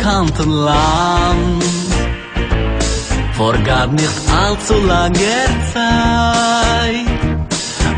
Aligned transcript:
unbekannten 0.00 0.50
Land. 0.50 1.64
Vor 3.34 3.54
gar 3.64 3.86
nicht 3.86 4.08
allzu 4.30 4.74
langer 4.74 5.46
Zeit 5.72 7.06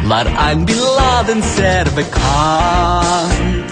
war 0.09 0.27
ein 0.49 0.67
Beladen 0.67 1.43
sehr 1.57 1.85
bekannt. 1.85 3.71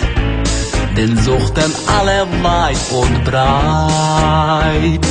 Den 0.97 1.17
suchten 1.17 1.73
alle 1.99 2.27
weit 2.43 2.79
und 2.91 3.25
breit. 3.25 5.07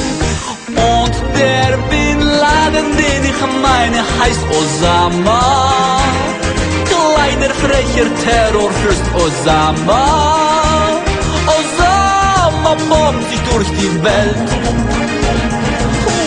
Und 0.68 1.16
der 1.38 1.78
Bin 1.90 2.20
den 2.20 3.24
ich 3.32 3.42
meine, 3.62 4.00
heißt 4.20 4.44
Osama. 4.60 6.00
Kleiner 6.86 7.54
frecher 7.54 8.10
Terrorfürst 8.24 9.04
Osama. 9.15 10.59
Osama 12.69 12.75
bombt 12.89 13.29
sich 13.29 13.39
durch 13.51 13.68
die 13.69 14.04
Welt. 14.04 14.50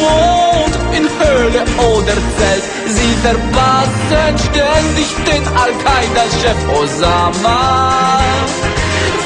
Wohnt 0.01 0.77
in 0.97 1.09
Höhle 1.19 1.63
oder 1.79 2.15
Zelt. 2.37 2.65
Sie 2.89 3.15
verpassen 3.23 4.39
ständig 4.39 5.09
den 5.27 5.47
Al-Qaida-Chef 5.57 6.57
Osama. 6.81 8.21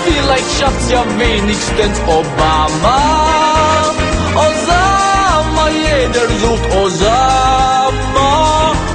Vielleicht 0.04 0.60
schafft's 0.60 0.90
ja 0.90 1.04
wenigstens 1.16 1.98
Obama. 2.06 3.00
Osama, 4.34 5.68
jeder 5.68 6.28
sucht 6.40 6.76
Osama. 6.76 7.46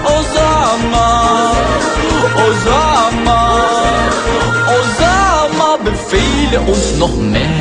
Osama, 0.04 1.52
Osama, 2.36 3.42
Osama, 4.68 5.78
befehle 5.84 6.60
uns 6.62 6.98
noch 6.98 7.16
mehr. 7.18 7.61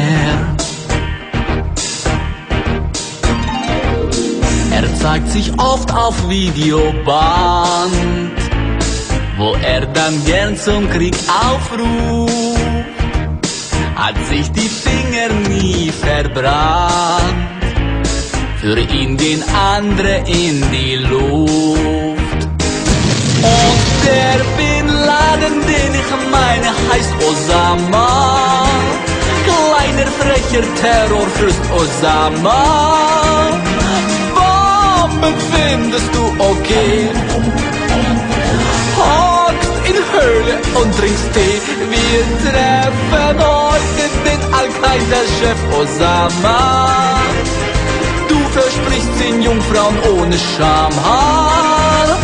Zeigt 5.00 5.28
sich 5.28 5.52
oft 5.58 5.94
auf 5.94 6.28
Videoband, 6.28 7.92
wo 9.38 9.54
er 9.62 9.86
dann 9.86 10.24
gern 10.24 10.56
zum 10.56 10.90
Krieg 10.90 11.14
aufruft 11.28 12.30
hat 14.00 14.16
sich 14.26 14.50
die 14.52 14.68
Finger 14.68 15.28
nie 15.48 15.90
verbrannt. 15.92 17.62
Für 18.60 18.78
ihn 18.78 19.16
gehen 19.16 19.42
andere 19.74 20.18
in 20.26 20.62
die 20.72 20.96
Luft. 20.96 22.40
Und 23.42 23.80
der 24.06 24.38
Bin 24.56 24.86
Laden, 25.06 25.56
den 25.72 25.92
ich 26.00 26.10
meine, 26.30 26.68
heißt 26.90 27.14
Osama. 27.28 28.66
Kleiner 29.44 30.10
frecher 30.20 30.64
Terrorfürst 30.80 31.64
Osama. 31.78 33.69
Findest 35.22 36.14
du 36.14 36.24
okay? 36.38 37.10
Hockst 38.96 39.74
in 39.84 39.96
Höhle 40.12 40.54
und 40.80 40.96
trinkst 40.98 41.32
Tee. 41.34 41.60
Wir 41.90 42.20
treffen 42.42 43.38
heute 43.38 44.04
den 44.24 44.40
Al-Qaida-Chef 44.54 45.58
Osama. 45.78 47.18
Du 48.28 48.38
versprichst 48.58 49.14
den 49.20 49.42
Jungfrauen 49.42 49.96
ohne 50.16 50.36
Scham. 50.38 50.92
Ha? 51.04 52.16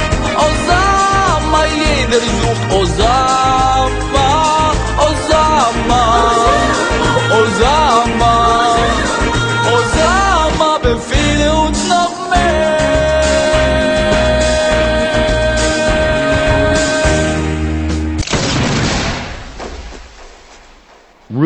Osama, 0.46 1.64
jeder 1.66 2.20
sucht. 2.20 2.66
Osama, 2.80 4.28
Osama, 5.06 6.04
Osama, 7.30 7.95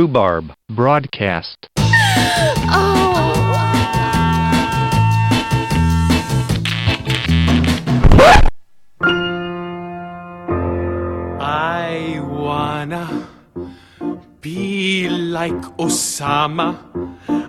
Rhubarb 0.00 0.55
Broadcast. 0.71 1.69
I 11.39 12.19
wanna 12.25 13.28
be 14.41 15.10
like 15.10 15.53
Osama. 15.77 16.78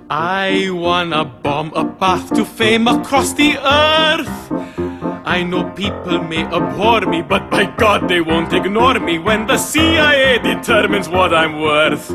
I 0.10 0.70
wanna 0.72 1.24
bomb 1.24 1.72
a 1.74 1.86
path 1.86 2.34
to 2.34 2.44
fame 2.44 2.90
across 2.90 3.32
the 3.32 3.56
earth. 3.64 4.91
I 5.26 5.44
know 5.44 5.70
people 5.72 6.24
may 6.24 6.44
abhor 6.46 7.02
me, 7.02 7.22
but 7.22 7.50
by 7.52 7.66
God 7.66 8.10
they 8.10 8.22
won't 8.22 8.54
ignore 8.54 9.00
me 9.00 9.20
when 9.20 9.46
the 9.48 9.58
CIA 9.58 10.40
determines 10.40 11.08
what 11.08 11.34
I'm 11.34 11.62
worth. 11.62 12.12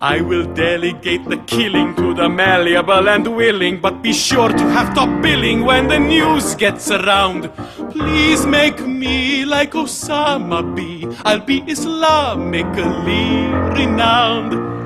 I 0.00 0.20
will 0.20 0.44
delegate 0.54 1.24
the 1.28 1.36
killing 1.46 1.94
to 1.96 2.14
the 2.14 2.28
malleable 2.28 3.08
and 3.08 3.36
willing, 3.36 3.80
but 3.80 4.02
be 4.02 4.12
sure 4.12 4.48
to 4.48 4.64
have 4.70 4.94
top 4.94 5.22
billing 5.22 5.64
when 5.64 5.88
the 5.88 5.98
news 5.98 6.54
gets 6.56 6.90
around. 6.90 7.50
Please 7.90 8.46
make 8.46 8.80
me 8.84 9.44
like 9.44 9.72
Osama 9.72 10.62
be. 10.74 11.06
I'll 11.24 11.44
be 11.44 11.60
Islamically 11.62 13.76
renowned. 13.76 14.81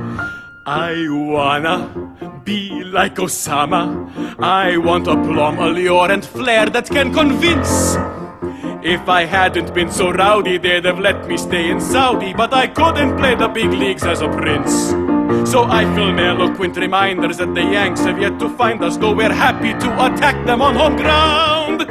I 0.69 1.06
wanna 1.09 2.43
be 2.43 2.82
like 2.82 3.15
Osama. 3.15 4.43
I 4.43 4.77
want 4.78 5.06
a 5.06 5.15
plum, 5.15 5.60
allure, 5.60 6.10
and 6.10 6.25
flair 6.25 6.66
that 6.66 6.91
can 6.91 7.15
convince. 7.15 7.94
If 8.82 9.09
I 9.09 9.26
hadn't 9.26 9.72
been 9.72 9.93
so 9.93 10.10
rowdy, 10.10 10.59
they'd 10.59 10.84
have 10.84 10.99
let 10.99 11.28
me 11.28 11.37
stay 11.37 11.71
in 11.71 11.81
Saudi, 11.81 12.34
but 12.34 12.53
I 12.53 12.66
couldn't 12.66 13.16
play 13.16 13.37
the 13.37 13.47
big 13.47 13.71
leagues 13.71 14.03
as 14.03 14.22
a 14.22 14.28
prince. 14.28 14.91
So 15.49 15.62
I 15.62 15.84
film 15.94 16.19
eloquent 16.19 16.76
reminders 16.76 17.37
that 17.37 17.55
the 17.55 17.62
Yanks 17.62 18.00
have 18.00 18.21
yet 18.21 18.41
to 18.41 18.49
find 18.56 18.82
us, 18.82 18.97
though 18.97 19.15
we're 19.15 19.32
happy 19.32 19.72
to 19.72 20.06
attack 20.06 20.44
them 20.47 20.60
on 20.60 20.75
home 20.75 20.97
ground. 20.97 21.87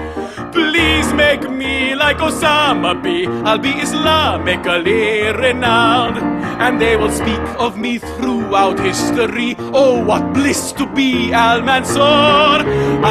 Please 0.55 1.11
make 1.13 1.49
me 1.49 1.95
like 1.95 2.17
Osama 2.17 2.95
be. 3.03 3.27
I'll 3.27 3.57
be 3.57 3.73
Islamically 3.73 5.38
renowned. 5.38 6.17
And 6.63 6.79
they 6.79 6.95
will 6.95 7.11
speak 7.11 7.41
of 7.59 7.77
me 7.77 7.97
throughout 7.99 8.79
history. 8.79 9.55
Oh, 9.59 10.01
what 10.05 10.33
bliss 10.33 10.71
to 10.79 10.85
be 10.88 11.33
Al 11.33 11.61
Mansur. 11.61 11.99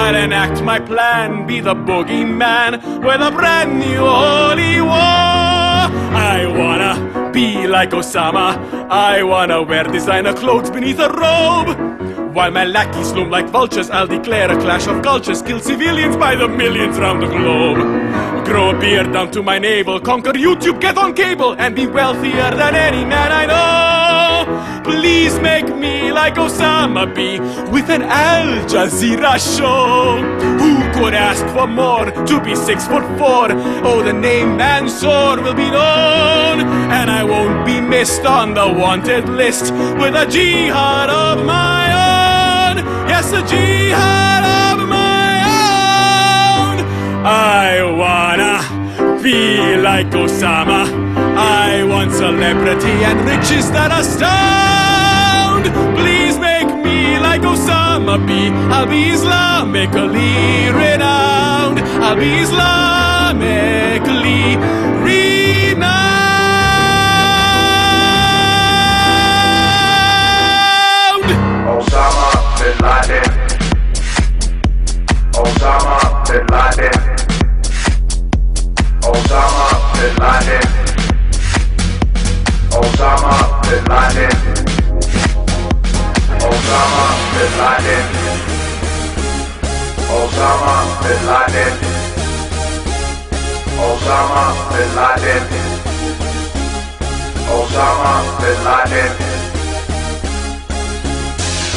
I'll 0.00 0.16
enact 0.16 0.62
my 0.62 0.80
plan, 0.80 1.46
be 1.46 1.60
the 1.60 1.74
boogeyman 1.74 3.04
with 3.04 3.20
a 3.20 3.30
brand 3.30 3.78
new 3.78 4.06
like 7.74 7.90
Osama. 7.90 8.46
I 8.88 9.24
wanna 9.24 9.60
wear 9.70 9.82
designer 9.82 10.32
clothes 10.32 10.70
beneath 10.70 11.00
a 11.00 11.08
robe. 11.08 11.70
While 12.36 12.52
my 12.52 12.64
lackeys 12.64 13.12
loom 13.12 13.30
like 13.30 13.48
vultures, 13.48 13.90
I'll 13.90 14.06
declare 14.06 14.48
a 14.56 14.56
clash 14.64 14.86
of 14.86 15.02
cultures, 15.02 15.42
kill 15.42 15.58
civilians 15.58 16.16
by 16.16 16.36
the 16.36 16.46
millions 16.46 16.96
round 16.98 17.20
the 17.24 17.26
globe. 17.26 17.78
Grow 18.46 18.70
a 18.70 18.78
beard 18.78 19.12
down 19.12 19.32
to 19.32 19.42
my 19.42 19.58
navel, 19.58 19.98
conquer 19.98 20.34
YouTube, 20.44 20.80
get 20.80 20.96
on 20.96 21.14
cable, 21.14 21.56
and 21.58 21.74
be 21.74 21.88
wealthier 21.88 22.50
than 22.60 22.76
any 22.76 23.04
man 23.04 23.30
I 23.42 23.44
know. 23.52 24.82
Please 24.88 25.34
make 25.40 25.68
me 25.74 26.12
like 26.12 26.36
Osama 26.36 27.04
be 27.12 27.40
with 27.72 27.90
an 27.90 28.02
Al 28.02 28.48
Jazeera 28.72 29.34
show. 29.56 30.73
Could 30.94 31.12
ask 31.12 31.44
for 31.54 31.66
more 31.66 32.06
to 32.06 32.40
be 32.40 32.54
six 32.54 32.86
foot 32.86 33.02
four? 33.18 33.48
Oh, 33.88 34.02
the 34.04 34.12
name 34.12 34.56
Mansoor 34.56 35.42
will 35.42 35.52
be 35.54 35.68
known, 35.68 36.60
and 36.98 37.10
I 37.10 37.22
won't 37.24 37.66
be 37.66 37.80
missed 37.80 38.24
on 38.24 38.54
the 38.54 38.72
wanted 38.72 39.28
list 39.28 39.72
with 40.00 40.14
a 40.14 40.26
jihad 40.34 41.10
of 41.10 41.44
my 41.44 41.84
own. 42.08 42.76
Yes, 43.08 43.32
a 43.32 43.42
jihad 43.52 44.44
of 44.62 44.88
my 44.88 45.34
own. 45.60 46.76
I 47.26 47.82
wanna 48.02 48.54
be 49.20 49.76
like 49.76 50.10
Osama. 50.10 50.82
I 51.36 51.82
want 51.84 52.12
celebrity 52.12 52.96
and 53.08 53.18
riches 53.32 53.70
that 53.72 53.90
astound. 54.00 55.64
Please 55.98 56.23
Osama 57.44 58.16
be. 58.26 58.50
I'll 58.74 58.86
be 58.86 59.10
Islamically 59.14 60.72
renowned. 60.72 61.80
I'll 62.04 62.16
be 62.16 62.30
Islamically 62.44 64.56
renowned. 65.04 66.04
Osama 71.74 72.28
bin 72.58 72.76
Laden. 72.84 73.30
Osama 75.42 75.96
bin 76.26 76.44
Laden. 76.54 76.98
Osama 79.02 79.66
bin 79.94 80.14
Laden. 80.22 80.66
Osama 82.78 83.34
bin 83.62 83.82
Laden. 83.92 84.34
Osama 86.48 87.04
bin 87.34 87.52
Laden. 87.60 88.06
Osama 90.18 90.76
bin 91.02 91.20
Laden. 91.28 91.74
Osama 93.88 94.44
bin 94.70 94.90
Laden. 94.98 95.44
Osama 97.56 98.14
bin 98.40 98.58
Laden. 98.66 99.12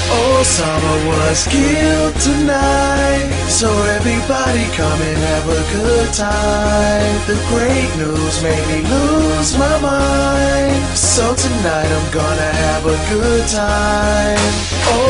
Osama 0.10 0.94
was 1.10 1.48
killed 1.48 2.16
tonight. 2.22 3.30
So 3.50 3.70
everybody 3.98 4.66
come 4.80 5.02
and 5.02 5.20
have 5.32 5.48
a 5.50 5.64
good 5.78 6.10
time. 6.14 7.16
The 7.32 7.38
great 7.52 7.92
news 7.98 8.36
made 8.44 8.66
me 8.72 8.80
lose 8.94 9.58
my 9.58 9.76
mind. 9.82 10.82
So 10.96 11.36
tonight 11.36 11.90
I'm 11.98 12.10
gonna 12.12 12.52
have 12.66 12.86
a 12.86 12.98
good 13.14 13.48
time. 13.48 14.38
Osama 14.94 15.07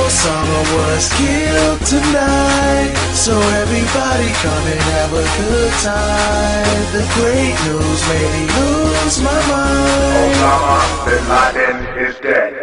was 0.75 1.10
killed 1.14 1.81
tonight. 1.86 2.94
So 3.14 3.40
everybody 3.40 4.30
come 4.44 4.66
and 4.74 4.81
have 4.96 5.14
a 5.14 5.28
good 5.40 5.74
time. 5.84 6.84
The 6.92 7.06
great 7.16 7.56
news 7.68 8.00
made 8.10 8.31
me 8.36 8.44
lose 8.60 9.22
my 9.22 9.40
mind. 9.52 10.36
Osama 10.36 11.06
bin 11.06 11.24
Laden 11.30 12.08
is 12.08 12.16
dead. 12.19 12.54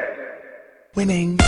Winning. 0.95 1.39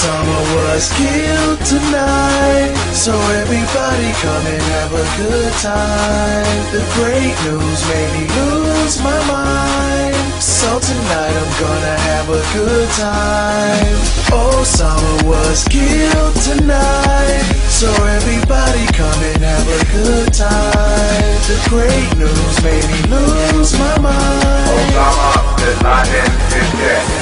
Osama 0.00 0.40
was 0.56 0.88
killed 0.96 1.60
tonight. 1.60 2.72
So 2.96 3.12
everybody 3.36 4.10
come 4.24 4.46
and 4.48 4.62
have 4.72 4.92
a 4.96 5.06
good 5.20 5.52
time. 5.60 6.60
The 6.72 6.80
great 6.96 7.36
news 7.44 7.80
made 7.84 8.10
me 8.16 8.24
lose 8.32 8.96
my 9.04 9.20
mind. 9.28 10.16
So 10.40 10.80
tonight 10.80 11.36
I'm 11.36 11.52
gonna 11.60 11.96
have 12.08 12.28
a 12.30 12.42
good 12.56 12.88
time. 12.96 13.96
Oh, 14.32 14.64
Osama 14.64 15.28
was 15.28 15.68
killed 15.68 16.36
tonight. 16.48 17.44
So 17.68 17.92
everybody 18.16 18.86
come 18.96 19.20
and 19.20 19.44
have 19.44 19.68
a 19.68 19.82
good 19.92 20.32
time. 20.32 21.36
The 21.44 21.60
great 21.68 22.08
news 22.16 22.56
made 22.64 22.88
me 22.88 23.00
lose 23.12 23.78
my 23.78 23.98
mind. 23.98 24.96
Osama 24.96 25.56
bin 25.60 25.76
Laden 25.84 26.32
is 26.56 26.70
dead. 26.80 27.20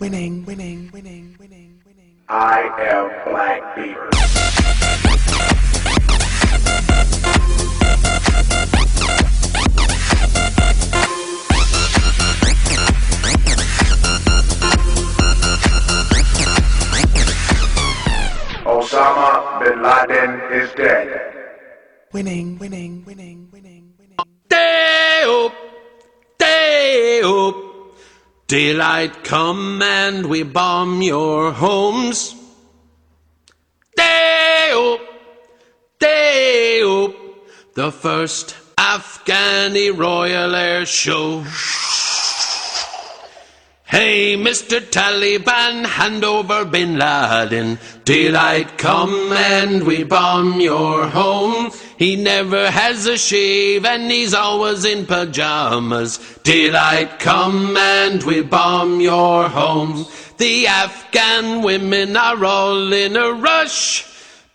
Winning, 0.00 0.44
winning, 0.44 0.90
winning, 0.92 0.92
winning, 0.92 1.36
winning. 1.38 1.65
I 2.28 2.62
am 2.80 3.30
Black 3.30 3.76
Beaver. 3.76 4.10
Osama 18.66 19.60
bin 19.60 19.82
Laden 19.82 20.40
is 20.52 20.72
dead. 20.74 21.06
Winning, 22.12 22.58
winning, 22.58 23.04
winning, 23.06 23.48
winning, 23.52 23.94
winning. 24.00 24.16
Day 24.48 25.22
up, 25.28 25.52
day 26.38 27.22
up. 27.22 27.75
Daylight 28.48 29.24
come 29.24 29.82
and 29.82 30.26
we 30.26 30.44
bomb 30.44 31.02
your 31.02 31.50
homes. 31.50 32.32
Day 33.96 34.70
up, 34.72 35.00
day 35.98 36.80
up. 36.80 37.12
The 37.74 37.90
first 37.90 38.54
Afghani 38.78 39.90
Royal 39.98 40.54
Air 40.54 40.86
Show. 40.86 41.40
Hey, 43.82 44.36
Mr. 44.36 44.78
Taliban, 44.78 45.84
hand 45.84 46.22
over 46.22 46.64
Bin 46.64 46.98
Laden. 46.98 47.80
Daylight 48.04 48.78
come 48.78 49.32
and 49.32 49.82
we 49.82 50.04
bomb 50.04 50.60
your 50.60 51.08
home. 51.08 51.72
He 51.98 52.16
never 52.16 52.70
has 52.70 53.06
a 53.06 53.16
shave 53.16 53.86
and 53.86 54.10
he's 54.10 54.34
always 54.34 54.84
in 54.84 55.06
pajamas. 55.06 56.18
Daylight 56.42 57.18
come 57.18 57.76
and 57.76 58.22
we 58.22 58.42
bomb 58.42 59.00
your 59.00 59.48
home. 59.48 60.06
The 60.36 60.66
Afghan 60.66 61.62
women 61.62 62.16
are 62.16 62.44
all 62.44 62.92
in 62.92 63.16
a 63.16 63.32
rush. 63.32 64.04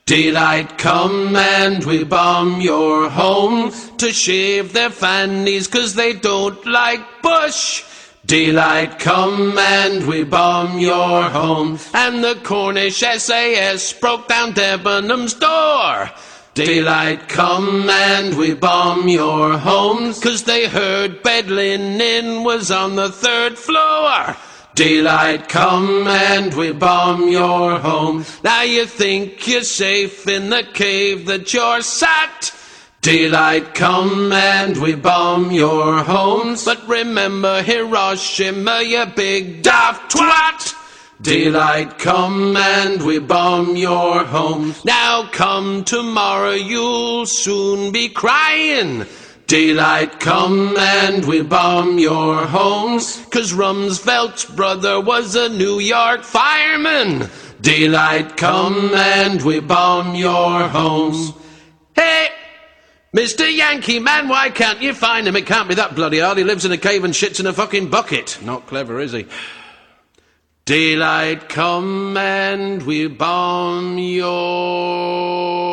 Daylight 0.05 0.77
come 0.77 1.35
and 1.35 1.83
we 1.83 2.03
bomb 2.03 2.61
your 2.61 3.09
home 3.09 3.71
to 3.97 4.11
shave 4.11 4.73
their 4.73 4.91
fannies 4.91 5.67
'cause 5.67 5.95
they 5.95 6.13
don't 6.13 6.63
like 6.65 7.21
Bush. 7.23 7.83
Daylight 8.25 8.99
come 8.99 9.57
and 9.57 10.05
we 10.05 10.23
bomb 10.23 10.77
your 10.77 11.23
home. 11.23 11.79
And 11.94 12.23
the 12.23 12.35
Cornish 12.44 13.01
SAS 13.01 13.94
broke 13.94 14.27
down 14.27 14.53
Debenham's 14.53 15.33
door. 15.33 16.11
Daylight 16.53 17.30
come 17.30 17.89
and 17.89 18.38
we 18.38 18.53
bomb 18.53 19.07
your 19.07 19.57
homes. 19.57 20.19
Cause 20.19 20.44
they 20.44 20.68
heard 20.68 21.24
bed 21.24 21.48
linen 21.48 22.44
was 22.44 22.69
on 22.69 22.98
the 22.98 23.09
third 23.09 23.57
floor. 23.57 24.36
Daylight 24.75 25.48
come 25.48 26.06
and 26.09 26.53
we 26.53 26.74
bomb 26.74 27.30
your 27.30 27.80
home. 27.80 28.25
Now 28.44 28.63
you 28.63 28.86
think 28.86 29.48
you're 29.48 29.63
safe 29.63 30.27
in 30.27 30.50
the 30.50 30.63
cave 30.74 31.25
that 31.27 31.53
you're 31.53 31.81
sat. 31.81 32.54
Daylight 33.00 33.74
come 33.74 34.33
and 34.33 34.75
we 34.75 34.95
bomb 34.95 35.51
your 35.51 36.04
homes. 36.04 36.65
But 36.65 36.86
remember 36.86 37.64
Hiroshima, 37.64 38.81
you 38.81 39.06
big 39.06 39.64
daft 39.64 40.14
twat. 40.14 40.70
Daylight 41.21 41.99
come 41.99 42.57
and 42.57 42.99
we 43.04 43.19
bomb 43.19 43.75
your 43.75 44.23
homes. 44.23 44.83
Now 44.83 45.30
come 45.31 45.83
tomorrow, 45.83 46.54
you'll 46.54 47.28
soon 47.28 47.92
be 47.92 48.09
crying. 48.09 49.06
Daylight 49.45 50.19
come 50.19 50.75
and 50.80 51.23
we 51.25 51.44
bomb 51.44 51.99
your 51.99 52.47
homes. 52.47 53.23
Cause 53.30 53.54
Rumsfeld's 53.54 54.45
brother 54.45 54.99
was 54.99 55.35
a 55.35 55.49
New 55.49 55.78
York 55.78 56.23
fireman. 56.23 57.30
Daylight 57.61 58.35
come 58.35 58.92
and 58.95 59.44
we 59.44 59.59
bomb 59.59 60.16
your 60.16 60.68
homes. 60.69 61.33
Hey! 61.95 62.30
Mr. 63.16 63.45
Yankee 63.56 63.99
Man, 63.99 64.28
why 64.28 64.49
can't 64.49 64.81
you 64.81 64.95
find 64.95 65.28
him? 65.28 65.35
It 65.35 65.45
can't 65.45 65.69
be 65.69 65.75
that 65.75 65.94
bloody 65.94 66.18
hard. 66.18 66.40
He 66.40 66.44
lives 66.44 66.66
in 66.66 66.71
a 66.71 66.78
cave 66.78 67.04
and 67.04 67.13
shits 67.13 67.40
in 67.40 67.45
a 67.45 67.54
fucking 67.54 67.90
bucket. 67.90 68.40
Not 68.42 68.66
clever, 68.66 68.99
is 68.99 69.11
he? 69.11 69.28
Daylight 70.65 71.49
come 71.49 72.15
and 72.15 72.83
we 72.83 73.07
bomb 73.07 73.97
your 73.97 75.70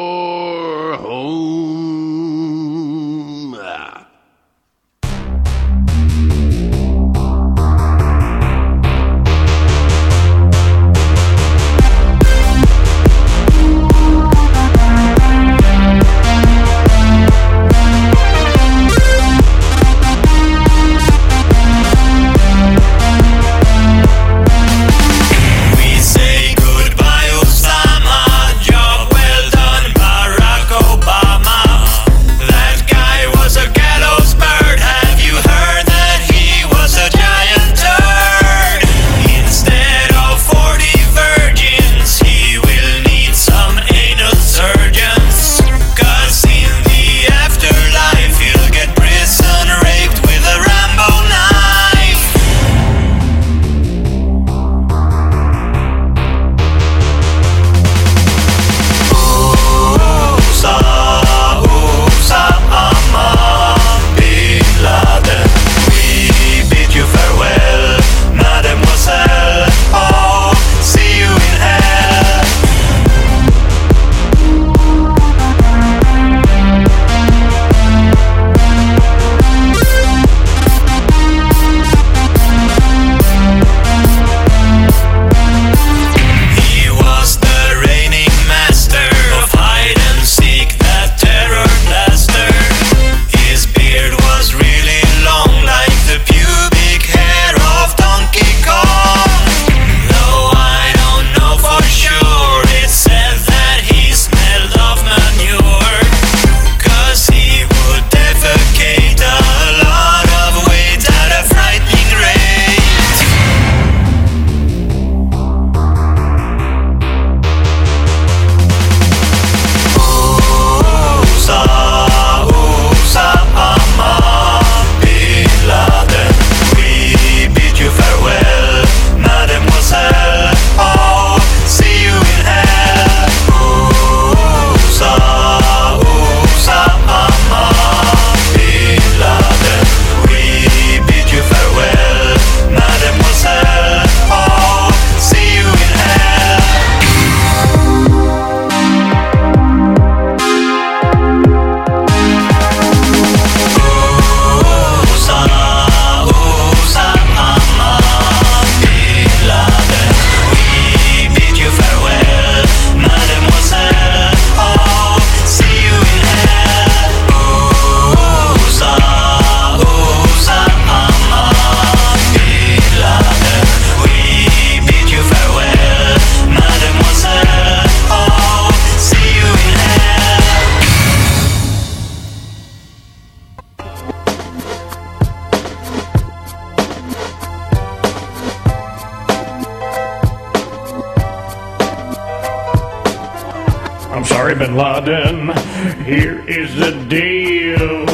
Here 196.08 196.42
is 196.48 196.74
the 196.74 196.92
deal. 197.04 198.06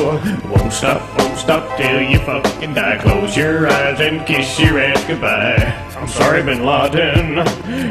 Won't 0.50 0.72
stop, 0.72 1.16
won't 1.16 1.38
stop 1.38 1.78
till 1.78 2.02
you 2.02 2.18
fucking 2.18 2.74
die. 2.74 2.98
Close 2.98 3.36
your 3.36 3.68
eyes 3.68 4.00
and 4.00 4.26
kiss 4.26 4.58
your 4.58 4.80
ass 4.80 5.04
goodbye. 5.06 5.93
I'm 6.04 6.10
sorry, 6.10 6.42
Bin 6.42 6.66
Laden. 6.66 7.46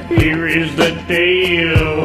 Here 0.06 0.46
is 0.46 0.76
the 0.76 0.92
deal. 1.08 2.04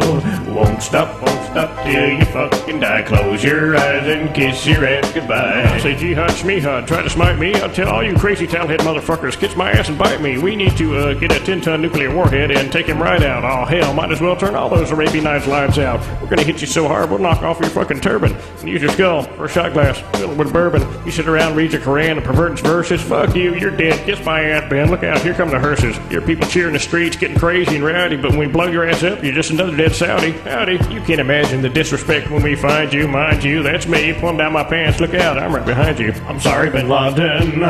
Won't 0.54 0.82
stop, 0.82 1.22
won't 1.22 1.44
stop 1.44 1.84
till 1.84 2.08
you 2.08 2.24
fucking 2.24 2.80
die. 2.80 3.02
Close 3.02 3.44
your 3.44 3.76
eyes 3.76 4.06
and 4.06 4.34
kiss 4.34 4.66
your 4.66 4.86
ass 4.86 5.12
goodbye. 5.12 5.78
Say 5.78 5.94
jihad, 5.94 6.30
shmihad, 6.30 6.86
try 6.86 7.02
to 7.02 7.10
smite 7.10 7.38
me. 7.38 7.54
I'll 7.56 7.70
tell 7.70 7.90
all 7.90 8.02
you 8.02 8.16
crazy 8.16 8.46
tailhead 8.46 8.78
motherfuckers, 8.78 9.38
kiss 9.38 9.54
my 9.54 9.70
ass 9.70 9.90
and 9.90 9.98
bite 9.98 10.22
me. 10.22 10.38
We 10.38 10.56
need 10.56 10.78
to 10.78 10.96
uh, 10.96 11.12
get 11.14 11.30
a 11.30 11.40
10 11.40 11.60
ton 11.60 11.82
nuclear 11.82 12.14
warhead 12.14 12.50
and 12.50 12.72
take 12.72 12.86
him 12.86 13.02
right 13.02 13.22
out. 13.22 13.44
Oh, 13.44 13.66
hell, 13.66 13.92
might 13.92 14.10
as 14.10 14.22
well 14.22 14.34
turn 14.34 14.54
all 14.54 14.70
those 14.70 14.90
Arabian 14.90 15.24
lives 15.24 15.78
out. 15.78 16.00
We're 16.22 16.28
gonna 16.30 16.42
hit 16.42 16.62
you 16.62 16.66
so 16.66 16.88
hard, 16.88 17.10
we'll 17.10 17.18
knock 17.18 17.42
off 17.42 17.60
your 17.60 17.68
fucking 17.68 18.00
turban 18.00 18.34
and 18.34 18.68
use 18.68 18.80
your 18.80 18.92
skull 18.92 19.24
for 19.24 19.44
a 19.44 19.48
shot 19.48 19.74
glass 19.74 19.98
filled 20.18 20.38
with 20.38 20.54
bourbon. 20.54 20.82
You 21.04 21.12
sit 21.12 21.28
around, 21.28 21.54
read 21.54 21.72
your 21.72 21.82
Koran, 21.82 22.16
and 22.16 22.24
pervert 22.24 22.58
verses. 22.60 23.02
Fuck 23.02 23.36
you, 23.36 23.54
you're 23.54 23.76
dead. 23.76 24.04
Kiss 24.06 24.24
my 24.24 24.40
ass, 24.40 24.70
Ben. 24.70 24.90
Look 24.90 25.02
out, 25.02 25.20
here 25.20 25.34
come 25.34 25.50
the 25.50 25.60
hearses. 25.60 25.97
Your 26.10 26.22
people 26.22 26.46
cheering 26.48 26.72
the 26.72 26.78
streets, 26.78 27.16
getting 27.16 27.36
crazy 27.38 27.76
and 27.76 27.84
rowdy, 27.84 28.16
but 28.16 28.30
when 28.30 28.40
we 28.40 28.46
blow 28.46 28.66
your 28.66 28.88
ass 28.88 29.02
up, 29.02 29.22
you're 29.22 29.34
just 29.34 29.50
another 29.50 29.76
dead 29.76 29.94
Saudi. 29.94 30.32
Howdy, 30.32 30.74
you 30.92 31.00
can't 31.02 31.20
imagine 31.20 31.62
the 31.62 31.68
disrespect 31.68 32.30
when 32.30 32.42
we 32.42 32.56
find 32.56 32.92
you. 32.92 33.06
Mind 33.06 33.44
you, 33.44 33.62
that's 33.62 33.86
me. 33.86 34.12
Plumb 34.14 34.36
down 34.38 34.52
my 34.52 34.64
pants. 34.64 35.00
Look 35.00 35.14
out, 35.14 35.38
I'm 35.38 35.54
right 35.54 35.66
behind 35.66 35.98
you. 35.98 36.12
I'm 36.26 36.40
sorry, 36.40 36.70
Bin 36.70 36.88
Laden. 36.88 37.62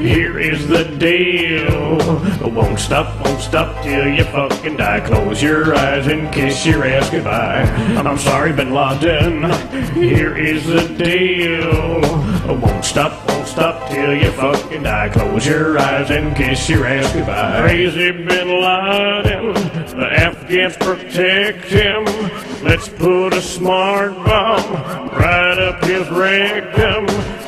Here 0.00 0.38
is 0.38 0.66
the 0.68 0.84
deal. 0.84 1.98
Won't 2.50 2.78
stop, 2.78 3.24
won't 3.24 3.40
stop 3.40 3.82
till 3.82 4.08
you 4.08 4.24
fucking 4.24 4.76
die. 4.76 5.00
Close 5.00 5.42
your 5.42 5.74
eyes 5.74 6.06
and 6.06 6.32
kiss 6.32 6.64
your 6.66 6.84
ass 6.84 7.10
goodbye. 7.10 7.62
I'm 7.96 8.18
sorry, 8.18 8.52
Bin 8.52 8.72
Laden. 8.72 9.44
Here 9.92 10.36
is 10.36 10.66
the 10.66 10.88
deal. 10.96 12.00
Won't 12.58 12.84
stop, 12.84 13.12
won't 13.46 13.58
stop 13.58 13.88
till 13.88 14.14
you 14.14 14.30
fucking 14.32 14.82
die. 14.82 15.08
Close 15.08 15.46
your 15.46 15.78
eyes 15.78 16.10
and 16.10 16.34
kiss 16.36 16.68
your 16.68 16.86
ass 16.86 17.12
goodbye. 17.12 17.60
Crazy 17.60 18.10
Bin 18.10 18.48
Laden. 18.48 19.52
The 19.96 20.08
Afghans 20.12 20.76
protect 20.76 21.66
him. 21.66 22.04
Let's 22.64 22.88
put 22.88 23.34
a 23.34 23.40
smart 23.40 24.14
bomb 24.14 25.08
right 25.10 25.58
up 25.58 25.84
his 25.84 26.08
rectum. 26.10 27.06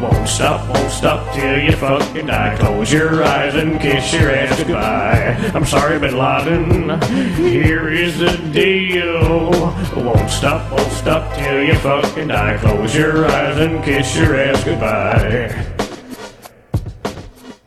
Won't 0.00 0.28
stop, 0.28 0.68
won't 0.68 0.90
stop 0.90 1.34
till 1.34 1.58
you 1.58 1.72
fucking 1.72 2.26
die. 2.26 2.56
Close 2.58 2.92
your 2.92 3.24
eyes 3.24 3.54
and 3.54 3.80
kiss 3.80 4.12
your 4.12 4.30
ass 4.30 4.58
goodbye. 4.58 5.50
I'm 5.54 5.64
sorry, 5.64 5.98
Bin 5.98 6.18
Laden. 6.18 7.00
Here 7.36 7.88
is 7.88 8.18
the 8.18 8.36
deal. 8.52 9.50
Won't 9.96 10.30
stop, 10.30 10.70
won't 10.70 10.92
stop 10.92 11.34
till 11.34 11.62
you 11.62 11.74
fucking 11.76 12.28
die. 12.28 12.58
Close 12.58 12.94
your 12.94 13.26
eyes 13.26 13.58
and 13.58 13.82
kiss 13.84 14.16
your 14.16 14.36
ass 14.36 14.64
goodbye. 14.64 15.77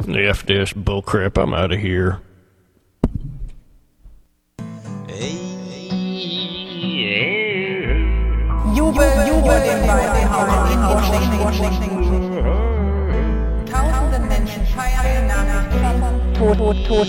F 0.09 0.45
this 0.45 0.73
bullcrap, 0.73 1.41
I'm 1.41 1.53
out 1.53 1.71
of 1.71 1.79
here. 1.79 2.19
In 10.71 10.79
Washington. 11.39 11.91
Tausende 13.65 14.19
Menschen 14.27 14.65
feiern 14.65 15.27
Tod, 16.33 16.57
Tod, 16.57 16.75
Tod, 16.87 17.07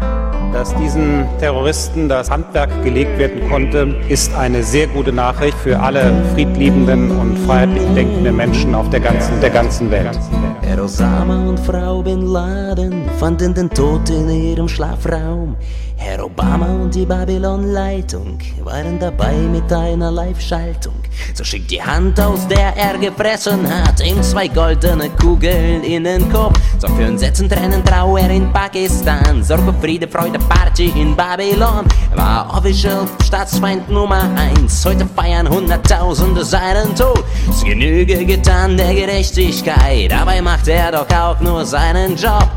Tod. 0.00 0.21
Dass 0.52 0.74
diesen 0.76 1.26
Terroristen 1.38 2.08
das 2.08 2.30
Handwerk 2.30 2.70
gelegt 2.84 3.18
werden 3.18 3.48
konnte, 3.48 3.96
ist 4.08 4.34
eine 4.34 4.62
sehr 4.62 4.86
gute 4.86 5.10
Nachricht 5.10 5.56
für 5.56 5.80
alle 5.80 6.12
friedliebenden 6.34 7.10
und 7.10 7.38
freiheitlich 7.38 7.82
denkenden 7.94 8.36
Menschen 8.36 8.74
auf 8.74 8.90
der 8.90 9.00
ganzen, 9.00 9.40
der 9.40 9.50
ganzen 9.50 9.90
Welt. 9.90 10.18
Herr 10.60 10.84
Osama 10.84 11.48
und 11.48 11.58
Frau 11.58 12.02
Bin 12.02 12.26
Laden 12.26 13.08
fanden 13.18 13.54
den 13.54 13.70
Tod 13.70 14.08
in 14.10 14.28
ihrem 14.28 14.68
Schlafraum. 14.68 15.56
Herr 15.96 16.24
Obama 16.24 16.66
und 16.66 16.94
die 16.94 17.06
Babylon-Leitung 17.06 18.38
waren 18.62 18.98
dabei 18.98 19.34
mit 19.34 19.72
einer 19.72 20.10
Live-Schaltung. 20.10 21.01
So 21.34 21.44
schickt 21.44 21.70
die 21.70 21.82
Hand 21.82 22.20
aus, 22.20 22.46
der 22.48 22.76
er 22.76 22.98
gefressen 22.98 23.66
hat, 23.68 24.04
ihm 24.04 24.22
zwei 24.22 24.48
goldene 24.48 25.08
Kugeln 25.10 25.82
in 25.82 26.04
den 26.04 26.30
Kopf. 26.30 26.58
So 26.78 26.88
für 26.88 27.06
ein 27.06 27.18
Setzen, 27.18 27.48
Tränen, 27.48 27.84
Trauer 27.84 28.28
in 28.28 28.52
Pakistan. 28.52 29.42
Sorge, 29.42 29.74
Friede, 29.80 30.08
Freude, 30.08 30.38
Party 30.38 30.92
in 30.96 31.16
Babylon. 31.16 31.86
War 32.14 32.56
official 32.56 33.06
Staatsfeind 33.24 33.88
Nummer 33.88 34.28
eins. 34.36 34.84
Heute 34.84 35.06
feiern 35.16 35.48
Hunderttausende 35.48 36.44
seinen 36.44 36.94
Tod. 36.94 37.24
Ist 37.48 37.64
Genüge 37.64 38.24
getan 38.24 38.76
der 38.76 38.94
Gerechtigkeit. 38.94 40.10
Dabei 40.10 40.42
macht 40.42 40.68
er 40.68 40.92
doch 40.92 41.10
auch 41.10 41.40
nur 41.40 41.64
seinen 41.64 42.16
Job. 42.16 42.48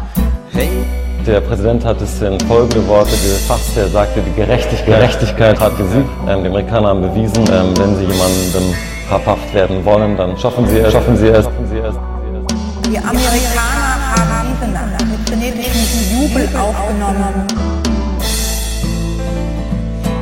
Hey. 0.52 1.05
Der 1.25 1.41
Präsident 1.41 1.84
hat 1.84 2.00
es 2.01 2.22
in 2.22 2.39
folgende 2.41 2.88
Worte 2.88 3.10
gefasst. 3.10 3.75
Er 3.75 3.88
sagte, 3.88 4.22
die 4.22 4.32
Gerechtigkeit, 4.34 4.86
Gerechtigkeit 4.86 5.60
hat 5.60 5.75
gesiegt. 5.75 6.08
Ähm, 6.27 6.44
die 6.44 6.50
Amerikaner 6.50 6.89
haben 6.89 7.01
bewiesen, 7.01 7.44
ähm, 7.51 7.75
wenn 7.77 7.96
sie 7.96 8.03
jemandem 8.03 8.75
habhaft 9.10 9.51
werden 9.51 9.84
wollen, 9.84 10.15
dann 10.15 10.38
schaffen 10.38 10.67
sie 10.67 10.77
es. 10.77 10.94
Schaffen 10.94 11.17
sie 11.17 11.29
es. 11.29 11.36
Die 12.88 13.00
Amerikaner 13.00 14.13
haben 14.15 14.50
diese 14.53 14.72
Nacht 14.72 15.05
mit 15.10 15.27
frenetischem 15.27 16.22
Jubel 16.22 16.48
aufgenommen. 16.55 17.48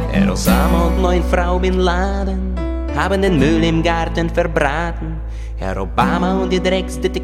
Herr 0.10 0.32
Osama 0.32 0.88
und 0.88 1.02
neun 1.02 1.24
Frau 1.30 1.60
Bin 1.60 1.80
Laden 1.80 2.56
haben 2.96 3.22
den 3.22 3.38
Müll 3.40 3.62
im 3.62 3.84
Garten 3.84 4.30
verbraten. 4.30 5.18
Herr 5.58 5.82
Obama 5.82 6.42
und 6.42 6.50
die 6.50 6.62
Drecksdetektive 6.62 7.23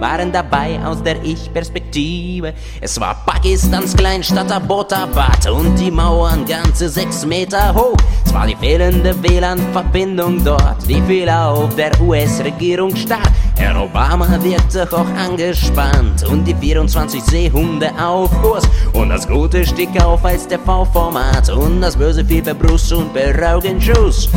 waren 0.00 0.32
dabei 0.32 0.78
aus 0.84 1.02
der 1.02 1.22
Ich-Perspektive. 1.22 2.54
Es 2.80 2.98
war 2.98 3.14
Pakistans 3.26 3.94
Kleinstadt 3.94 4.50
Abbottabad 4.50 5.50
und 5.50 5.76
die 5.76 5.90
Mauern 5.90 6.44
ganze 6.46 6.88
sechs 6.88 7.26
Meter 7.26 7.74
hoch. 7.74 7.96
Es 8.24 8.32
war 8.32 8.46
die 8.46 8.56
fehlende 8.56 9.14
WLAN-Verbindung 9.22 10.42
dort, 10.44 10.88
die 10.88 11.02
Fehler 11.02 11.50
auf 11.50 11.74
der 11.76 11.92
US-Regierung 12.00 12.96
stark. 12.96 13.30
Herr 13.56 13.82
Obama 13.82 14.26
wirkte 14.42 14.88
hoch 14.90 15.06
angespannt 15.18 16.24
und 16.24 16.44
die 16.44 16.54
24 16.54 17.22
Seehunde 17.22 17.90
auf 18.00 18.30
Kurs. 18.40 18.64
Und 18.92 19.10
das 19.10 19.28
Gute 19.28 19.66
stieg 19.66 19.90
auf 20.02 20.24
als 20.24 20.48
TV-Format 20.48 21.50
und 21.50 21.82
das 21.82 21.96
Böse 21.96 22.24
fiel 22.24 22.42
per 22.42 22.54
Brust 22.54 22.92
und 22.92 23.12
per 23.12 23.54
Augenschuss. 23.54 24.28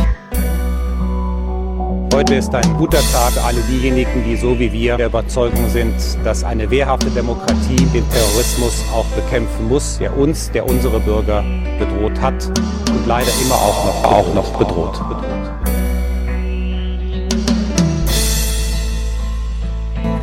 Heute 2.16 2.36
ist 2.36 2.54
ein 2.54 2.78
guter 2.78 3.02
Tag. 3.12 3.34
Alle 3.44 3.60
diejenigen, 3.70 4.24
die 4.24 4.36
so 4.36 4.58
wie 4.58 4.72
wir 4.72 4.96
der 4.96 5.08
Überzeugung 5.08 5.68
sind, 5.68 5.94
dass 6.24 6.44
eine 6.44 6.70
wehrhafte 6.70 7.10
Demokratie 7.10 7.76
den 7.92 8.08
Terrorismus 8.08 8.82
auch 8.90 9.04
bekämpfen 9.08 9.68
muss, 9.68 9.98
der 9.98 10.16
uns, 10.16 10.50
der 10.50 10.66
unsere 10.66 10.98
Bürger 10.98 11.44
bedroht 11.78 12.18
hat 12.22 12.46
und 12.88 13.06
leider 13.06 13.30
immer 13.44 13.56
auch 13.56 13.84
noch, 13.84 14.04
auch 14.04 14.34
noch 14.34 14.50
bedroht. 14.58 14.98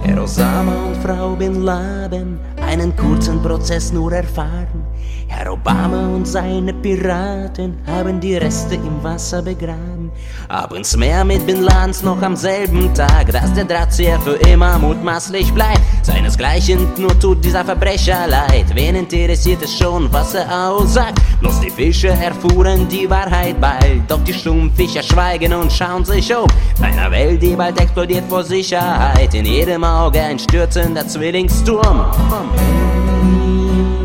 Herr 0.02 0.24
Osama 0.24 0.74
und 0.88 0.98
Frau 0.98 1.36
Bin 1.36 1.62
Laden 1.62 2.40
einen 2.66 2.96
kurzen 2.96 3.40
Prozess 3.40 3.94
nur 3.94 4.14
erfahren. 4.14 4.84
Herr 5.28 5.54
Obama 5.54 6.08
und 6.08 6.28
seine 6.28 6.74
Piraten 6.74 7.78
haben 7.86 8.20
die 8.20 8.36
Reste 8.36 8.74
im 8.74 9.04
Wasser 9.04 9.44
begraben. 9.44 10.03
Abends 10.50 10.96
mehr 10.98 11.24
mit 11.24 11.46
Bin 11.46 11.64
Ladens 11.64 12.04
noch 12.04 12.22
am 12.22 12.36
selben 12.36 12.94
Tag, 12.94 13.32
dass 13.32 13.54
der 13.54 13.66
Drahtzieher 13.66 14.20
für 14.20 14.36
immer 14.48 14.78
mutmaßlich 14.78 15.54
bleibt. 15.54 15.82
Seinesgleichen 16.04 16.88
nur 16.98 17.18
tut 17.20 17.44
dieser 17.44 17.64
Verbrecher 17.64 18.28
leid. 18.28 18.66
Wen 18.74 18.96
interessiert 18.96 19.64
es 19.64 19.78
schon, 19.78 20.12
was 20.12 20.34
er 20.34 20.70
aussagt? 20.70 21.20
Bloß 21.40 21.60
die 21.62 21.70
Fische 21.70 22.10
erfuhren 22.10 22.88
die 22.88 23.10
Wahrheit 23.10 23.60
bald. 23.60 24.02
Doch 24.08 24.24
die 24.24 24.34
Stummfischer 24.34 25.04
schweigen 25.04 25.54
und 25.54 25.72
schauen 25.72 26.06
sich 26.06 26.36
um. 26.36 26.48
Einer 26.82 27.10
Welt, 27.12 27.42
die 27.42 27.56
bald 27.56 27.80
explodiert 27.80 28.26
vor 28.30 28.44
Sicherheit. 28.44 29.34
In 29.34 29.46
jedem 29.46 29.84
Auge 29.84 30.22
ein 30.22 30.40
stürzender 30.40 31.08
Zwillingsturm. 31.08 32.06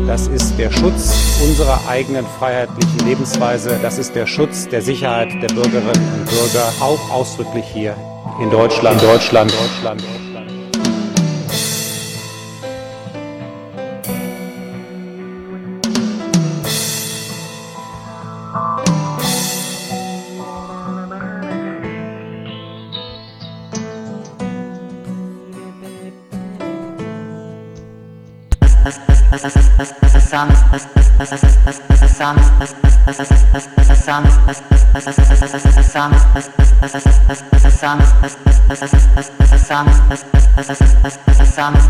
Das 0.09 0.27
ist 0.27 0.57
der 0.57 0.71
Schutz 0.71 1.39
unserer 1.47 1.87
eigenen 1.87 2.25
freiheitlichen 2.39 3.07
Lebensweise. 3.07 3.77
Das 3.83 3.99
ist 3.99 4.15
der 4.15 4.25
Schutz 4.25 4.67
der 4.67 4.81
Sicherheit 4.81 5.31
der 5.39 5.49
Bürgerinnen 5.49 6.13
und 6.15 6.25
Bürger, 6.25 6.73
auch 6.79 7.11
ausdrücklich 7.11 7.65
hier 7.71 7.95
in 8.41 8.49
Deutschland, 8.49 8.99
Deutschland, 9.03 9.53
Deutschland. 9.53 10.03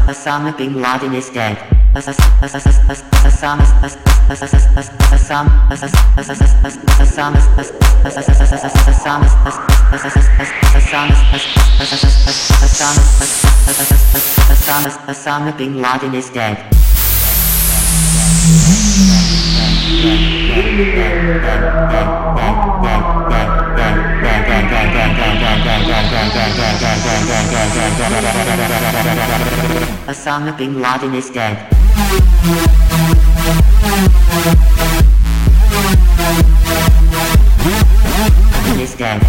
Osama 0.10 0.58
bin 0.58 0.82
Laden 0.82 1.14
is 1.14 1.30
dead. 1.34 1.58
Bin 15.58 15.82
Laden 15.82 16.14
is 16.14 16.30
dead. 16.30 16.80
Osama 30.08 30.58
bin 30.58 30.82
Laden 30.82 31.14
is 31.16 31.30
dead. 31.30 31.58
is 38.80 38.96
dead. 38.96 39.20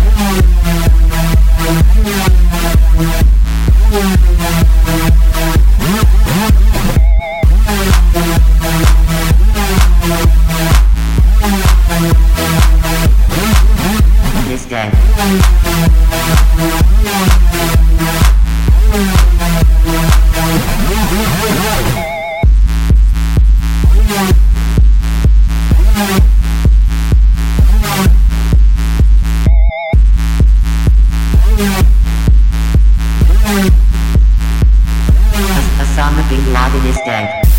Osama 35.80 36.22
bin 36.30 36.42
Laden 36.54 36.86
is 36.86 36.98
dead. 37.04 37.50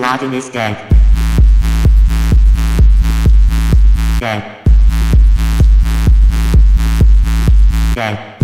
Laden 0.00 0.34
is. 0.34 0.48
Dead. 4.20 4.42
Dead. 7.94 8.37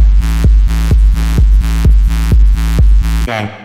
Dead. 3.34 3.64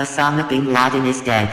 Osama 0.00 0.48
bin 0.50 0.72
Laden 0.72 1.06
is 1.06 1.20
dead. 1.26 1.48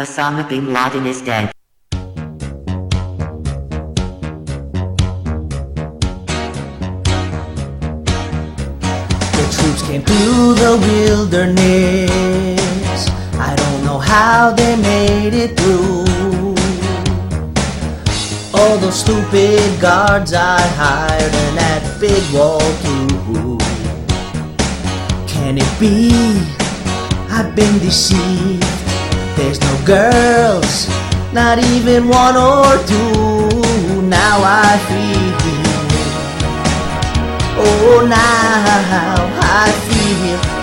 Osama 0.00 0.50
bin 0.50 1.06
is 1.06 1.20
dead. 1.26 1.59
Came 9.86 10.02
through 10.02 10.54
the 10.54 10.76
wilderness. 10.86 12.10
I 13.34 13.54
don't 13.56 13.84
know 13.84 13.98
how 13.98 14.52
they 14.52 14.76
made 14.76 15.34
it 15.34 15.56
through. 15.58 16.54
All 18.54 18.78
those 18.78 19.00
stupid 19.00 19.80
guards 19.80 20.32
I 20.32 20.60
hired 20.60 21.34
and 21.34 21.58
that 21.58 21.82
big 21.98 22.22
wall 22.32 22.60
too. 22.84 23.58
Can 25.26 25.58
it 25.58 25.80
be 25.80 26.12
I've 27.28 27.56
been 27.56 27.78
deceived? 27.80 28.62
There's 29.36 29.60
no 29.60 29.74
girls, 29.84 30.88
not 31.32 31.58
even 31.58 32.06
one 32.06 32.36
or 32.36 32.78
two. 32.86 34.02
Now 34.02 34.40
I 34.44 34.78
feel 34.88 35.19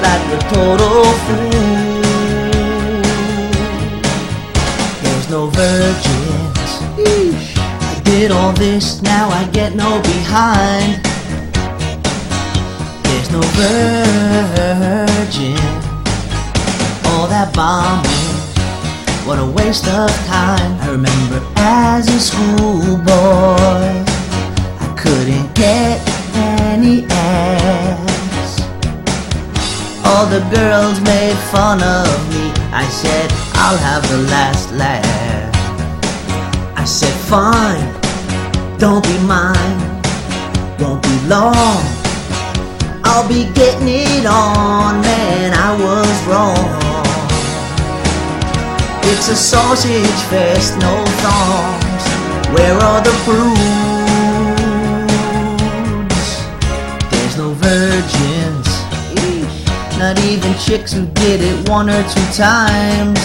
like 0.08 0.28
a 0.38 0.41
total 0.54 1.04
fool. 1.26 1.91
There's 5.04 5.28
no 5.30 5.41
virgins. 5.63 6.70
I 7.91 8.02
did 8.06 8.32
all 8.32 8.54
this, 8.54 9.02
now 9.02 9.26
I 9.30 9.43
get 9.52 9.76
no 9.76 10.02
behind. 10.13 11.04
There's 13.06 13.30
no 13.38 13.41
virgin. 13.62 15.60
All 17.10 17.28
that 17.36 17.50
bombing, 17.54 18.36
what 19.28 19.39
a 19.39 19.48
waste 19.60 19.88
of 19.88 20.10
time. 20.28 20.72
I 20.84 20.88
remember 20.98 21.39
as 21.58 22.08
a 22.17 22.20
schoolboy, 22.30 23.88
I 24.86 24.88
couldn't 25.02 25.50
get 25.54 26.00
any 26.36 27.06
ass. 27.10 28.07
All 30.10 30.26
the 30.26 30.39
girls 30.56 31.02
made 31.02 31.38
fun 31.52 31.84
of 31.84 32.17
me. 32.34 32.46
I 32.72 32.86
said, 32.89 33.30
I'll 33.56 33.78
have 33.78 34.04
the 34.10 34.20
last 34.34 34.72
laugh. 34.72 35.54
I 36.78 36.86
said, 36.86 37.13
fine, 37.28 37.88
don't 38.78 39.04
be 39.04 39.17
mine. 39.28 39.78
Won't 40.80 41.04
be 41.04 41.17
long. 41.28 41.84
I'll 43.04 43.28
be 43.28 43.52
getting 43.54 43.89
it 43.89 44.26
on, 44.26 45.02
man, 45.02 45.54
I 45.54 45.72
was 45.86 46.15
wrong. 46.30 46.88
It's 49.12 49.28
a 49.30 49.36
sausage 49.36 50.22
fest, 50.30 50.78
no 50.78 50.93
thongs. 51.24 52.04
Where 52.54 52.76
are 52.76 53.02
the 53.02 53.15
prudes? 53.26 54.07
Not 60.13 60.24
even 60.24 60.54
chicks 60.58 60.93
who 60.93 61.06
did 61.06 61.41
it 61.41 61.67
one 61.67 61.89
or 61.89 62.02
two 62.04 62.26
times. 62.32 63.20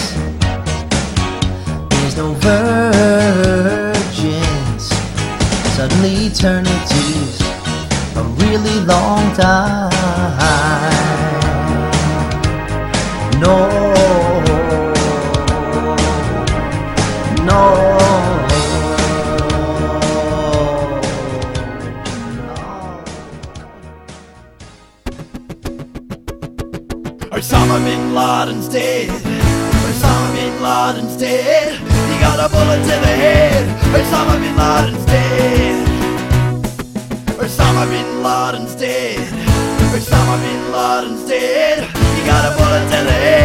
There's 1.89 2.17
no 2.17 2.33
virgins. 2.33 4.03
Suddenly 5.77 6.27
eternity's 6.27 7.41
a 8.17 8.23
really 8.37 8.81
long 8.81 9.33
time. 9.33 9.91
No. 13.39 13.82
Laden's 30.93 31.17
dead. 31.17 31.73
He 32.09 32.19
got 32.19 32.39
a 32.39 32.49
bullet 32.53 32.81
to 32.83 32.95
the 33.05 33.13
head. 33.23 33.65
Osama 33.95 34.39
bin 34.39 34.55
Laden's 34.55 35.05
dead. 35.05 35.87
Osama 37.39 37.89
bin 37.89 38.21
Laden's 38.21 38.75
dead. 38.75 39.17
Osama 39.95 40.37
bin 40.43 40.71
Laden's 40.71 41.27
dead. 41.27 41.79
He 42.15 42.25
got 42.27 42.45
a 42.45 42.55
bullet 42.57 42.83
to 42.91 43.05
the 43.05 43.11
head. 43.11 43.42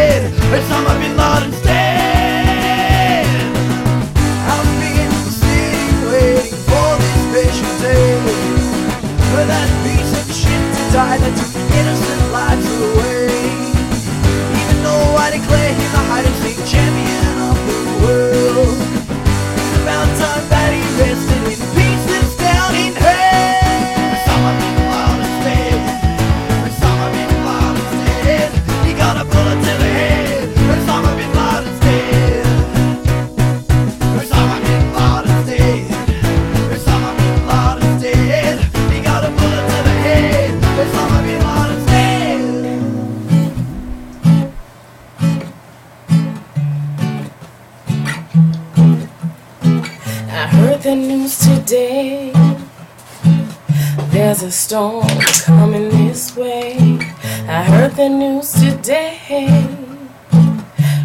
The 57.99 58.09
news 58.09 58.53
today. 58.53 59.19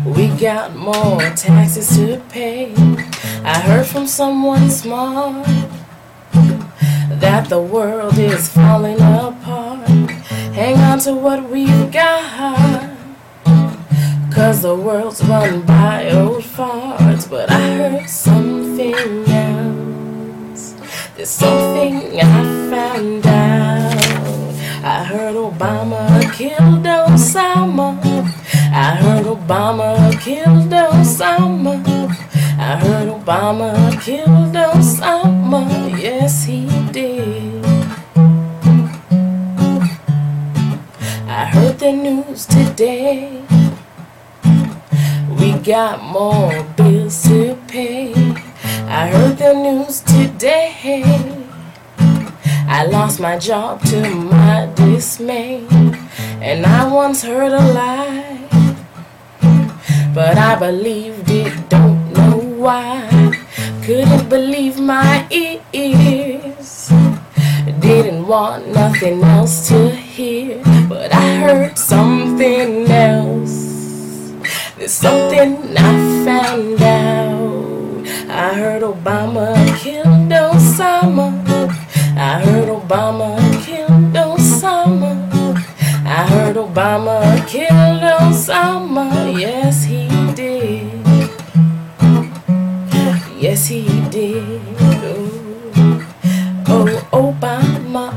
We 0.06 0.28
got 0.28 0.76
more 0.76 1.22
taxes 1.36 1.98
to 1.98 2.22
pay. 2.30 2.72
I 3.44 3.60
heard 3.62 3.88
from 3.88 4.06
someone 4.06 4.70
smart 4.70 5.48
that 7.20 7.50
the 7.50 7.60
world 7.60 8.20
is 8.20 8.48
falling 8.48 9.02
apart. 9.02 9.90
Hang 10.54 10.78
on 10.82 11.00
to 11.00 11.16
what 11.16 11.50
we've 11.50 11.92
got. 11.92 12.96
Cause 14.32 14.62
the 14.62 14.76
world's 14.76 15.24
run 15.26 15.64
by 15.66 16.12
old 16.12 16.44
farts. 16.44 17.28
But 17.28 17.50
I 17.50 17.76
heard 17.78 18.08
something 18.08 18.94
else. 19.30 20.76
There's 21.16 21.30
something 21.30 22.22
I 22.22 22.44
found 22.70 23.26
out. 23.26 23.64
I 24.86 25.04
heard 25.06 25.36
Obama 25.36 26.13
killed 26.44 26.84
Osama. 26.84 27.88
I 28.86 28.96
heard 29.02 29.26
Obama 29.26 29.90
killed 30.20 30.74
Osama. 30.74 31.76
I 32.60 32.76
heard 32.84 33.08
Obama 33.08 33.70
killed 34.02 34.54
Osama. 34.54 35.62
Yes, 35.98 36.44
he 36.44 36.68
did. 36.92 37.64
I 41.40 41.46
heard 41.54 41.80
the 41.80 41.94
news 41.94 42.46
today. 42.46 43.42
We 45.40 45.54
got 45.64 46.04
more 46.04 46.62
bills 46.76 47.24
to 47.24 47.56
pay. 47.70 48.12
I 49.00 49.08
heard 49.08 49.38
the 49.38 49.54
news 49.54 50.02
today. 50.02 51.14
I 52.68 52.86
lost 52.88 53.22
my 53.22 53.38
job 53.40 53.82
to 53.86 54.02
my 54.10 54.68
dismay. 54.76 56.03
And 56.44 56.66
I 56.66 56.86
once 56.92 57.24
heard 57.24 57.54
a 57.54 57.64
lie. 57.74 58.38
But 60.14 60.38
I 60.38 60.60
believed 60.60 61.30
it, 61.30 61.70
don't 61.70 62.12
know 62.12 62.38
why. 62.38 63.08
Couldn't 63.86 64.28
believe 64.28 64.78
my 64.78 65.26
ears. 65.32 66.92
Didn't 67.80 68.28
want 68.28 68.68
nothing 68.68 69.24
else 69.24 69.70
to 69.70 69.90
hear. 69.90 70.62
But 70.90 71.14
I 71.16 71.36
heard 71.38 71.78
something 71.78 72.92
else. 72.92 74.36
There's 74.78 74.92
something 74.92 75.78
I 75.78 75.94
found 76.28 76.82
out. 76.82 78.04
I 78.30 78.54
heard 78.54 78.84
Obama 78.84 79.56
killed 79.80 80.30
Osama. 80.30 81.32
I 82.18 82.42
heard 82.44 82.68
Obama 82.68 83.43
Obama 86.64 87.20
killed 87.46 88.02
Osama. 88.24 89.38
Yes, 89.38 89.84
he 89.84 90.08
did. 90.34 90.88
Yes, 93.38 93.68
he 93.68 93.84
did. 94.10 94.62
Oh, 96.66 97.04
oh 97.12 97.36
Obama. 97.36 98.16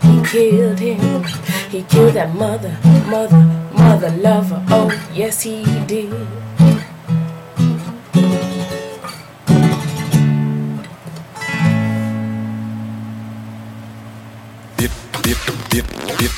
He 0.00 0.22
killed 0.30 0.78
him. 0.78 1.24
He 1.70 1.82
killed 1.82 2.14
that 2.14 2.32
mother, 2.36 2.78
mother, 3.10 3.42
mother 3.74 4.10
lover. 4.10 4.62
Oh, 4.70 4.88
yes, 5.12 5.42
he 5.42 5.64
did. 5.86 6.14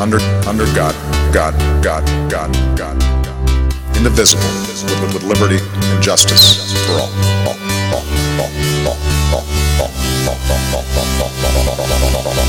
under, 0.00 0.18
under, 0.48 0.64
under 0.64 0.64
God, 0.74 0.94
God, 1.32 1.54
God, 1.82 2.04
God, 2.30 2.52
God, 2.76 3.02
indivisible, 3.96 4.42
with, 5.02 5.14
with 5.14 5.22
liberty 5.22 5.58
and 5.62 6.02
justice 6.02 6.72
for 6.86 6.92
all, 6.92 7.10
all, 7.46 7.56
all, 7.92 8.04
all, 8.38 8.50
all, 8.86 8.98
all, 9.32 9.44
all, 9.80 9.80
all, 9.80 10.34
all, 10.54 10.84
all, 12.14 12.38
all. 12.38 12.43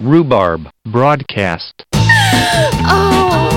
Rhubarb 0.00 0.68
Broadcast. 0.84 1.84
Oh. 2.88 3.55